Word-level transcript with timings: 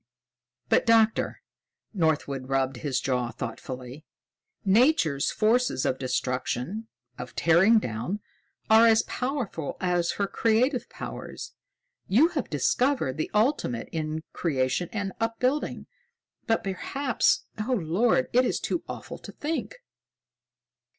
"But 0.67 0.87
Doctor," 0.87 1.43
Northwood 1.93 2.49
rubbed 2.49 2.77
his 2.77 2.99
jaw 2.99 3.29
thoughtfully, 3.29 4.03
"Nature's 4.65 5.29
forces 5.29 5.85
of 5.85 5.99
destruction, 5.99 6.87
of 7.19 7.35
tearing 7.35 7.77
down, 7.77 8.19
are 8.67 8.87
as 8.87 9.03
powerful 9.03 9.77
as 9.79 10.13
her 10.13 10.25
creative 10.25 10.89
powers. 10.89 11.53
You 12.07 12.29
have 12.29 12.49
discovered 12.49 13.17
the 13.17 13.29
ultimate 13.35 13.89
in 13.91 14.23
creation 14.33 14.89
and 14.91 15.13
upbuilding. 15.19 15.85
But 16.47 16.63
perhaps 16.63 17.45
oh, 17.59 17.73
Lord, 17.79 18.27
it 18.33 18.43
is 18.43 18.59
too 18.59 18.83
awful 18.89 19.19
to 19.19 19.31
think!" 19.31 19.75